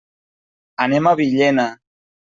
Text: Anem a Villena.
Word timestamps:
Anem 0.87 1.11
a 1.13 1.15
Villena. 1.23 1.71